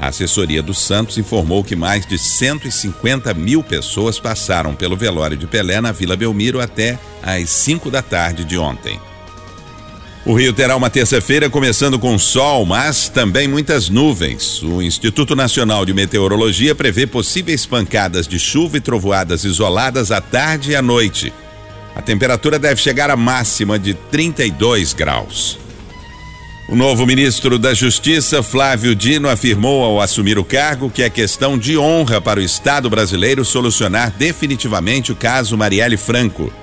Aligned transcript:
A 0.00 0.08
assessoria 0.08 0.60
do 0.60 0.74
Santos 0.74 1.16
informou 1.16 1.62
que 1.62 1.76
mais 1.76 2.04
de 2.04 2.18
150 2.18 3.32
mil 3.32 3.62
pessoas 3.62 4.18
passaram 4.18 4.74
pelo 4.74 4.96
velório 4.96 5.36
de 5.36 5.46
Pelé 5.46 5.80
na 5.80 5.92
Vila 5.92 6.16
Belmiro 6.16 6.60
até 6.60 6.98
às 7.22 7.48
5 7.48 7.92
da 7.92 8.02
tarde 8.02 8.44
de 8.44 8.58
ontem. 8.58 8.98
O 10.24 10.34
Rio 10.34 10.52
terá 10.52 10.76
uma 10.76 10.88
terça-feira 10.88 11.50
começando 11.50 11.98
com 11.98 12.16
sol, 12.16 12.64
mas 12.64 13.08
também 13.08 13.48
muitas 13.48 13.88
nuvens. 13.88 14.62
O 14.62 14.80
Instituto 14.80 15.34
Nacional 15.34 15.84
de 15.84 15.92
Meteorologia 15.92 16.76
prevê 16.76 17.08
possíveis 17.08 17.66
pancadas 17.66 18.28
de 18.28 18.38
chuva 18.38 18.76
e 18.76 18.80
trovoadas 18.80 19.42
isoladas 19.44 20.12
à 20.12 20.20
tarde 20.20 20.70
e 20.70 20.76
à 20.76 20.82
noite. 20.82 21.32
A 21.96 22.00
temperatura 22.00 22.56
deve 22.56 22.80
chegar 22.80 23.10
à 23.10 23.16
máxima 23.16 23.80
de 23.80 23.94
32 23.94 24.92
graus. 24.92 25.58
O 26.68 26.76
novo 26.76 27.04
ministro 27.04 27.58
da 27.58 27.74
Justiça, 27.74 28.44
Flávio 28.44 28.94
Dino, 28.94 29.28
afirmou 29.28 29.82
ao 29.82 30.00
assumir 30.00 30.38
o 30.38 30.44
cargo 30.44 30.88
que 30.88 31.02
é 31.02 31.10
questão 31.10 31.58
de 31.58 31.76
honra 31.76 32.20
para 32.20 32.38
o 32.38 32.42
Estado 32.42 32.88
brasileiro 32.88 33.44
solucionar 33.44 34.12
definitivamente 34.16 35.10
o 35.10 35.16
caso 35.16 35.58
Marielle 35.58 35.96
Franco. 35.96 36.61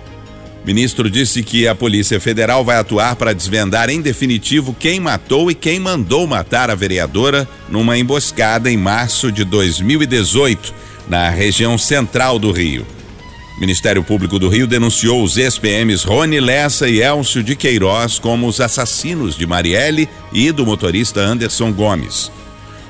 Ministro 0.70 1.10
disse 1.10 1.42
que 1.42 1.68
a 1.68 1.74
Polícia 1.74 2.20
Federal 2.20 2.64
vai 2.64 2.78
atuar 2.78 3.16
para 3.16 3.34
desvendar 3.34 3.90
em 3.90 4.02
definitivo 4.02 4.72
quem 4.80 5.00
matou 5.00 5.50
e 5.50 5.56
quem 5.56 5.80
mandou 5.80 6.28
matar 6.28 6.70
a 6.70 6.76
vereadora 6.76 7.50
numa 7.68 7.98
emboscada 7.98 8.70
em 8.70 8.78
março 8.78 9.32
de 9.32 9.44
2018, 9.44 10.72
na 11.08 11.28
região 11.32 11.76
central 11.76 12.38
do 12.38 12.52
Rio. 12.52 12.86
O 13.58 13.60
Ministério 13.60 14.04
Público 14.04 14.38
do 14.38 14.48
Rio 14.48 14.68
denunciou 14.68 15.24
os 15.24 15.40
ex-PMs 15.40 16.06
Rony 16.06 16.40
Lessa 16.40 16.88
e 16.88 17.02
Elcio 17.02 17.42
de 17.42 17.56
Queiroz 17.56 18.20
como 18.20 18.48
os 18.48 18.62
assassinos 18.62 19.36
de 19.36 19.48
Marielle 19.48 20.08
e 20.32 20.52
do 20.52 20.68
motorista 20.68 21.20
Anderson 21.20 21.74
Gomes. 21.74 22.32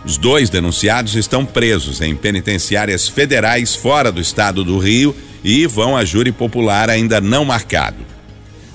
Os 0.04 0.18
dois 0.18 0.50
denunciados 0.50 1.16
estão 1.16 1.46
presos 1.46 2.02
em 2.02 2.14
penitenciárias 2.14 3.08
federais 3.08 3.74
fora 3.74 4.12
do 4.12 4.20
estado 4.20 4.66
do 4.66 4.78
Rio 4.80 5.16
e 5.44 5.66
vão 5.66 5.96
a 5.96 6.04
júri 6.06 6.32
popular 6.32 6.90
ainda 6.90 7.22
não 7.22 7.46
marcado. 7.46 8.06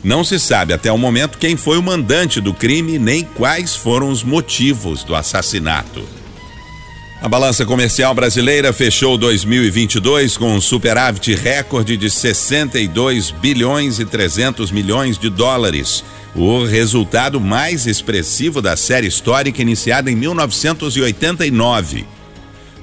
Não 0.02 0.22
se 0.22 0.38
sabe 0.38 0.74
até 0.74 0.92
o 0.92 0.98
momento 0.98 1.38
quem 1.38 1.56
foi 1.56 1.78
o 1.78 1.82
mandante 1.82 2.40
do 2.40 2.52
crime 2.52 2.98
nem 2.98 3.24
quais 3.24 3.74
foram 3.74 4.10
os 4.10 4.22
motivos 4.22 5.02
do 5.02 5.14
assassinato. 5.14 6.06
A 7.22 7.28
balança 7.28 7.64
comercial 7.64 8.14
brasileira 8.14 8.70
fechou 8.70 9.16
2022 9.16 10.36
com 10.36 10.54
um 10.54 10.60
superávit 10.60 11.34
recorde 11.34 11.96
de 11.96 12.10
62 12.10 13.30
bilhões 13.30 13.98
e 13.98 14.04
300 14.04 14.70
milhões 14.70 15.16
de 15.16 15.30
dólares, 15.30 16.04
o 16.34 16.64
resultado 16.64 17.40
mais 17.40 17.86
expressivo 17.86 18.60
da 18.60 18.76
série 18.76 19.06
histórica 19.06 19.62
iniciada 19.62 20.10
em 20.10 20.16
1989. 20.16 22.04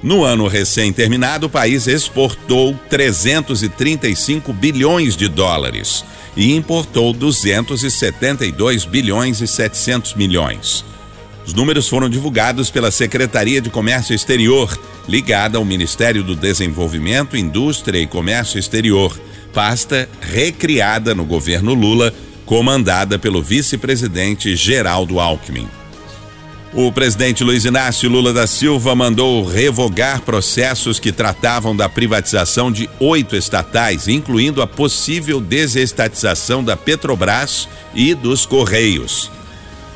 No 0.02 0.24
ano 0.24 0.48
recém-terminado, 0.48 1.46
o 1.46 1.50
país 1.50 1.86
exportou 1.86 2.74
335 2.90 4.52
bilhões 4.52 5.16
de 5.16 5.28
dólares 5.28 6.04
e 6.36 6.54
importou 6.54 7.12
272 7.12 8.84
bilhões 8.84 9.40
e 9.40 9.46
700 9.46 10.14
milhões. 10.14 10.84
Os 11.46 11.54
números 11.54 11.88
foram 11.88 12.08
divulgados 12.08 12.70
pela 12.70 12.90
Secretaria 12.90 13.60
de 13.60 13.70
Comércio 13.70 14.14
Exterior, 14.14 14.76
ligada 15.08 15.58
ao 15.58 15.64
Ministério 15.64 16.22
do 16.22 16.34
Desenvolvimento, 16.34 17.36
Indústria 17.36 17.98
e 17.98 18.06
Comércio 18.06 18.58
Exterior, 18.58 19.16
pasta 19.52 20.08
recriada 20.20 21.14
no 21.14 21.24
governo 21.24 21.74
Lula, 21.74 22.12
comandada 22.44 23.18
pelo 23.18 23.42
vice-presidente 23.42 24.56
Geraldo 24.56 25.20
Alckmin. 25.20 25.81
O 26.74 26.90
presidente 26.90 27.44
Luiz 27.44 27.66
Inácio 27.66 28.08
Lula 28.08 28.32
da 28.32 28.46
Silva 28.46 28.94
mandou 28.94 29.44
revogar 29.44 30.22
processos 30.22 30.98
que 30.98 31.12
tratavam 31.12 31.76
da 31.76 31.86
privatização 31.86 32.72
de 32.72 32.88
oito 32.98 33.36
estatais, 33.36 34.08
incluindo 34.08 34.62
a 34.62 34.66
possível 34.66 35.38
desestatização 35.38 36.64
da 36.64 36.74
Petrobras 36.74 37.68
e 37.94 38.14
dos 38.14 38.46
Correios. 38.46 39.30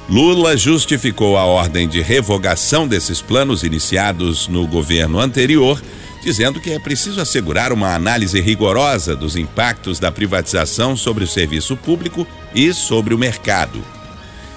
Lula 0.07 0.55
justificou 0.55 1.39
a 1.39 1.47
ordem 1.47 1.89
de 1.89 2.03
revogação 2.03 2.87
desses 2.87 3.23
planos 3.23 3.63
iniciados 3.63 4.47
no 4.47 4.67
governo 4.67 5.19
anterior, 5.19 5.83
dizendo 6.23 6.61
que 6.61 6.73
é 6.73 6.79
preciso 6.79 7.23
assegurar 7.23 7.73
uma 7.73 7.95
análise 7.95 8.39
rigorosa 8.39 9.17
dos 9.17 9.35
impactos 9.35 9.99
da 9.99 10.13
privatização 10.13 10.95
sobre 10.95 11.25
o 11.25 11.29
serviço 11.29 11.75
público 11.75 12.27
e 12.55 12.75
sobre 12.75 13.15
o 13.15 13.19
mercado. 13.19 13.96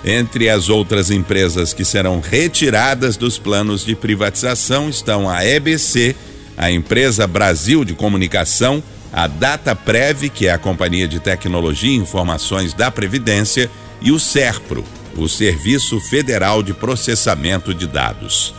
Entre 0.04 0.50
as 0.50 0.70
outras 0.70 1.12
empresas 1.12 1.74
que 1.74 1.84
serão 1.84 2.22
retiradas 2.22 3.18
dos 3.18 3.38
planos 3.38 3.84
de 3.84 3.96
privatização 3.96 4.90
estão 4.90 5.30
a 5.30 5.46
EBC, 5.46 6.16
a 6.58 6.72
empresa 6.72 7.28
Brasil 7.28 7.84
de 7.84 7.94
Comunicação, 7.94 8.82
a 9.12 9.28
Dataprev, 9.28 10.30
que 10.30 10.48
é 10.48 10.52
a 10.52 10.58
companhia 10.58 11.08
de 11.08 11.20
tecnologia 11.20 11.92
e 11.92 11.96
informações 11.96 12.74
da 12.74 12.90
Previdência, 12.90 13.70
e 14.02 14.12
o 14.12 14.20
SERPRO, 14.20 14.86
o 15.18 15.28
Serviço 15.28 16.00
Federal 16.00 16.64
de 16.64 16.74
Processamento 16.74 17.74
de 17.74 17.86
Dados. 17.86 18.54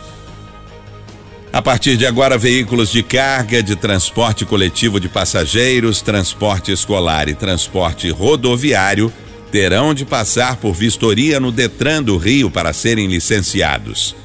A 1.51 1.61
partir 1.61 1.97
de 1.97 2.05
agora, 2.05 2.37
veículos 2.37 2.91
de 2.91 3.01
carga, 3.01 3.61
de 3.63 3.75
transporte 3.75 4.45
coletivo 4.45 4.99
de 4.99 5.09
passageiros, 5.09 6.01
transporte 6.01 6.71
escolar 6.71 7.27
e 7.27 7.33
transporte 7.33 8.09
rodoviário 8.09 9.11
terão 9.51 9.93
de 9.93 10.05
passar 10.05 10.55
por 10.55 10.73
vistoria 10.73 11.39
no 11.39 11.51
Detran 11.51 12.01
do 12.01 12.17
Rio 12.17 12.49
para 12.49 12.71
serem 12.71 13.07
licenciados. 13.07 14.15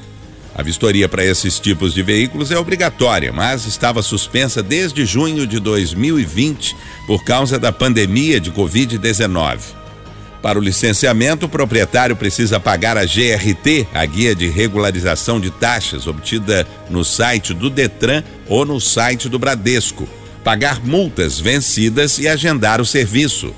A 0.55 0.63
vistoria 0.63 1.07
para 1.07 1.23
esses 1.23 1.59
tipos 1.59 1.93
de 1.93 2.01
veículos 2.01 2.49
é 2.49 2.57
obrigatória, 2.57 3.31
mas 3.31 3.65
estava 3.65 4.01
suspensa 4.01 4.63
desde 4.63 5.05
junho 5.05 5.45
de 5.45 5.59
2020 5.59 6.75
por 7.05 7.23
causa 7.23 7.59
da 7.59 7.71
pandemia 7.71 8.39
de 8.39 8.51
Covid-19. 8.51 9.59
Para 10.41 10.57
o 10.57 10.61
licenciamento, 10.61 11.45
o 11.45 11.49
proprietário 11.49 12.15
precisa 12.15 12.59
pagar 12.59 12.97
a 12.97 13.05
GRT, 13.05 13.87
a 13.93 14.05
Guia 14.05 14.33
de 14.33 14.47
Regularização 14.47 15.39
de 15.39 15.51
Taxas, 15.51 16.07
obtida 16.07 16.65
no 16.89 17.03
site 17.03 17.53
do 17.53 17.69
Detran 17.69 18.23
ou 18.47 18.65
no 18.65 18.79
site 18.79 19.29
do 19.29 19.37
Bradesco, 19.37 20.07
pagar 20.43 20.83
multas 20.83 21.39
vencidas 21.39 22.17
e 22.17 22.27
agendar 22.27 22.79
o 22.79 22.85
serviço. 22.85 23.53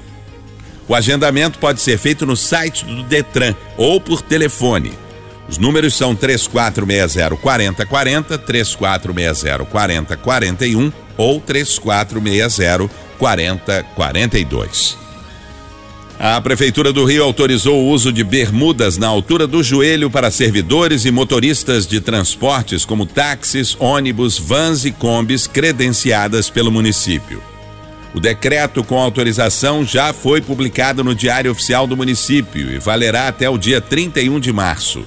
O 0.90 0.96
agendamento 0.96 1.60
pode 1.60 1.80
ser 1.80 2.00
feito 2.00 2.26
no 2.26 2.36
site 2.36 2.84
do 2.84 3.04
Detran 3.04 3.54
ou 3.78 4.02
por 4.02 4.24
telefone. 4.24 4.92
Os 5.48 5.60
números 5.60 5.94
são 5.94 6.16
3460 6.16 7.38
4040, 7.38 8.38
3460 8.40 9.66
4041 9.66 10.92
ou 11.16 11.40
3460 11.40 12.90
4042. 13.20 14.98
A 16.20 16.42
Prefeitura 16.42 16.92
do 16.92 17.06
Rio 17.06 17.24
autorizou 17.24 17.82
o 17.82 17.90
uso 17.90 18.12
de 18.12 18.24
bermudas 18.24 18.98
na 18.98 19.08
altura 19.08 19.46
do 19.46 19.64
joelho 19.64 20.10
para 20.10 20.32
servidores 20.32 21.06
e 21.06 21.12
motoristas 21.12 21.86
de 21.88 22.02
transportes 22.02 22.84
como 22.84 23.06
táxis, 23.06 23.78
ônibus, 23.80 24.40
vans 24.40 24.86
e 24.86 24.92
combis 24.92 25.46
credenciadas 25.46 26.50
pelo 26.50 26.72
município. 26.72 27.42
O 28.14 28.20
decreto 28.20 28.84
com 28.84 29.00
autorização 29.00 29.86
já 29.86 30.12
foi 30.12 30.42
publicado 30.42 31.04
no 31.04 31.14
Diário 31.14 31.52
Oficial 31.52 31.86
do 31.86 31.96
município 31.96 32.72
e 32.72 32.80
valerá 32.80 33.28
até 33.28 33.48
o 33.50 33.58
dia 33.58 33.80
31 33.80 34.40
de 34.40 34.52
março. 34.52 35.06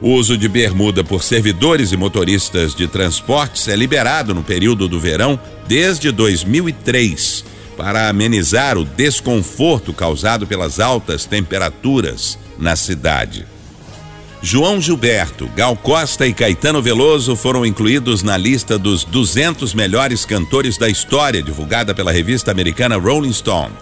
O 0.00 0.14
uso 0.14 0.36
de 0.36 0.48
bermuda 0.48 1.04
por 1.04 1.22
servidores 1.22 1.92
e 1.92 1.96
motoristas 1.96 2.74
de 2.74 2.88
transportes 2.88 3.68
é 3.68 3.76
liberado 3.76 4.34
no 4.34 4.42
período 4.42 4.88
do 4.88 4.98
verão 4.98 5.38
desde 5.68 6.10
2003 6.10 7.44
para 7.76 8.08
amenizar 8.08 8.76
o 8.78 8.84
desconforto 8.84 9.92
causado 9.92 10.46
pelas 10.46 10.80
altas 10.80 11.24
temperaturas 11.24 12.38
na 12.58 12.76
cidade. 12.76 13.46
João 14.44 14.80
Gilberto, 14.80 15.48
Gal 15.54 15.76
Costa 15.76 16.26
e 16.26 16.34
Caetano 16.34 16.82
Veloso 16.82 17.36
foram 17.36 17.64
incluídos 17.64 18.24
na 18.24 18.36
lista 18.36 18.76
dos 18.76 19.04
200 19.04 19.72
melhores 19.72 20.24
cantores 20.24 20.76
da 20.76 20.88
história, 20.88 21.40
divulgada 21.40 21.94
pela 21.94 22.10
revista 22.10 22.50
americana 22.50 22.96
Rolling 22.96 23.32
Stone. 23.32 23.72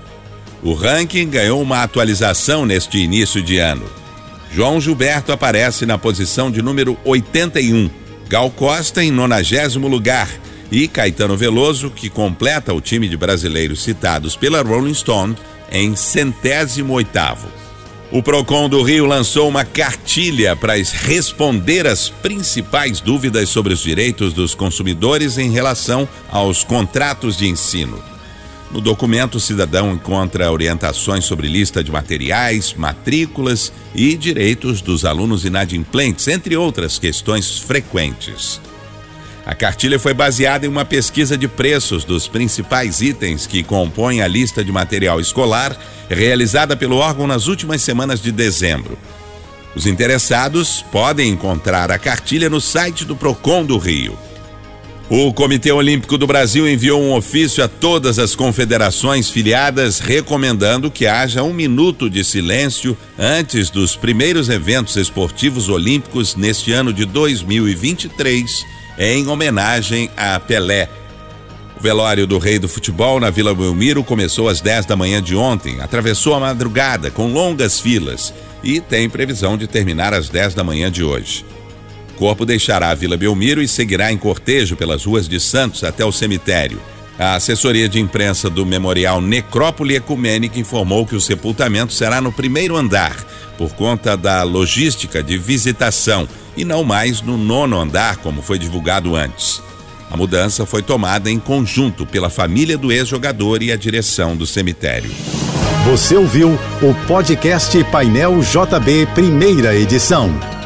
O 0.62 0.74
ranking 0.74 1.30
ganhou 1.30 1.62
uma 1.62 1.82
atualização 1.82 2.66
neste 2.66 2.98
início 2.98 3.42
de 3.42 3.56
ano. 3.56 3.90
João 4.52 4.78
Gilberto 4.78 5.32
aparece 5.32 5.86
na 5.86 5.96
posição 5.96 6.50
de 6.50 6.60
número 6.60 6.94
81, 7.06 7.88
Gal 8.28 8.50
Costa 8.50 9.02
em 9.02 9.10
90 9.10 9.78
lugar 9.78 10.28
e 10.70 10.86
Caetano 10.86 11.38
Veloso, 11.38 11.88
que 11.88 12.10
completa 12.10 12.74
o 12.74 12.82
time 12.82 13.08
de 13.08 13.16
brasileiros 13.16 13.82
citados 13.82 14.36
pela 14.36 14.60
Rolling 14.60 14.92
Stone, 14.92 15.34
em 15.72 15.96
centésimo 15.96 16.92
oitavo. 16.92 17.59
O 18.12 18.20
Procon 18.24 18.68
do 18.68 18.82
Rio 18.82 19.06
lançou 19.06 19.48
uma 19.48 19.64
cartilha 19.64 20.56
para 20.56 20.74
responder 20.74 21.86
às 21.86 22.08
principais 22.08 23.00
dúvidas 23.00 23.48
sobre 23.48 23.72
os 23.72 23.80
direitos 23.80 24.32
dos 24.32 24.52
consumidores 24.52 25.38
em 25.38 25.52
relação 25.52 26.08
aos 26.28 26.64
contratos 26.64 27.36
de 27.36 27.46
ensino. 27.46 28.02
No 28.72 28.80
documento, 28.80 29.36
o 29.36 29.40
cidadão 29.40 29.92
encontra 29.92 30.50
orientações 30.50 31.24
sobre 31.24 31.46
lista 31.46 31.84
de 31.84 31.92
materiais, 31.92 32.74
matrículas 32.74 33.72
e 33.94 34.16
direitos 34.16 34.80
dos 34.80 35.04
alunos 35.04 35.44
inadimplentes, 35.44 36.26
entre 36.26 36.56
outras 36.56 36.98
questões 36.98 37.58
frequentes. 37.58 38.60
A 39.44 39.54
cartilha 39.54 39.98
foi 39.98 40.12
baseada 40.12 40.66
em 40.66 40.68
uma 40.68 40.84
pesquisa 40.84 41.36
de 41.36 41.48
preços 41.48 42.04
dos 42.04 42.28
principais 42.28 43.00
itens 43.00 43.46
que 43.46 43.62
compõem 43.62 44.20
a 44.20 44.28
lista 44.28 44.62
de 44.62 44.70
material 44.70 45.20
escolar, 45.20 45.76
realizada 46.08 46.76
pelo 46.76 46.96
órgão 46.96 47.26
nas 47.26 47.46
últimas 47.46 47.82
semanas 47.82 48.20
de 48.20 48.30
dezembro. 48.30 48.98
Os 49.74 49.86
interessados 49.86 50.84
podem 50.90 51.30
encontrar 51.30 51.90
a 51.90 51.98
cartilha 51.98 52.50
no 52.50 52.60
site 52.60 53.04
do 53.04 53.16
Procon 53.16 53.64
do 53.64 53.78
Rio. 53.78 54.18
O 55.08 55.32
Comitê 55.32 55.72
Olímpico 55.72 56.16
do 56.16 56.26
Brasil 56.26 56.68
enviou 56.68 57.02
um 57.02 57.14
ofício 57.14 57.64
a 57.64 57.68
todas 57.68 58.18
as 58.18 58.36
confederações 58.36 59.28
filiadas 59.28 59.98
recomendando 59.98 60.90
que 60.90 61.06
haja 61.06 61.42
um 61.42 61.52
minuto 61.52 62.08
de 62.08 62.22
silêncio 62.22 62.96
antes 63.18 63.70
dos 63.70 63.96
primeiros 63.96 64.48
eventos 64.48 64.96
esportivos 64.96 65.68
olímpicos 65.68 66.36
neste 66.36 66.70
ano 66.70 66.92
de 66.92 67.04
2023 67.04 68.79
em 69.02 69.26
homenagem 69.28 70.10
a 70.14 70.38
Pelé. 70.38 70.86
O 71.74 71.82
velório 71.82 72.26
do 72.26 72.36
rei 72.36 72.58
do 72.58 72.68
futebol 72.68 73.18
na 73.18 73.30
Vila 73.30 73.54
Belmiro 73.54 74.04
começou 74.04 74.46
às 74.46 74.60
10 74.60 74.84
da 74.84 74.94
manhã 74.94 75.22
de 75.22 75.34
ontem, 75.34 75.80
atravessou 75.80 76.34
a 76.34 76.40
madrugada 76.40 77.10
com 77.10 77.32
longas 77.32 77.80
filas 77.80 78.34
e 78.62 78.78
tem 78.78 79.08
previsão 79.08 79.56
de 79.56 79.66
terminar 79.66 80.12
às 80.12 80.28
10 80.28 80.52
da 80.52 80.62
manhã 80.62 80.92
de 80.92 81.02
hoje. 81.02 81.46
O 82.10 82.18
corpo 82.18 82.44
deixará 82.44 82.90
a 82.90 82.94
Vila 82.94 83.16
Belmiro 83.16 83.62
e 83.62 83.66
seguirá 83.66 84.12
em 84.12 84.18
cortejo 84.18 84.76
pelas 84.76 85.06
ruas 85.06 85.26
de 85.26 85.40
Santos 85.40 85.82
até 85.82 86.04
o 86.04 86.12
cemitério. 86.12 86.78
A 87.18 87.36
assessoria 87.36 87.88
de 87.88 87.98
imprensa 87.98 88.50
do 88.50 88.66
Memorial 88.66 89.22
Necrópole 89.22 89.96
Ecumênica 89.96 90.60
informou 90.60 91.06
que 91.06 91.16
o 91.16 91.20
sepultamento 91.20 91.94
será 91.94 92.20
no 92.20 92.30
primeiro 92.30 92.76
andar, 92.76 93.16
por 93.56 93.72
conta 93.72 94.14
da 94.14 94.42
logística 94.42 95.22
de 95.22 95.38
visitação 95.38 96.28
e 96.60 96.64
não 96.64 96.84
mais 96.84 97.22
no 97.22 97.38
nono 97.38 97.80
andar, 97.80 98.18
como 98.18 98.42
foi 98.42 98.58
divulgado 98.58 99.16
antes. 99.16 99.62
A 100.10 100.16
mudança 100.16 100.66
foi 100.66 100.82
tomada 100.82 101.30
em 101.30 101.38
conjunto 101.38 102.04
pela 102.04 102.28
família 102.28 102.76
do 102.76 102.92
ex-jogador 102.92 103.62
e 103.62 103.72
a 103.72 103.76
direção 103.76 104.36
do 104.36 104.46
cemitério. 104.46 105.10
Você 105.86 106.16
ouviu 106.16 106.58
o 106.82 106.94
podcast 107.06 107.82
Painel 107.84 108.40
JB, 108.40 109.06
primeira 109.14 109.74
edição. 109.74 110.59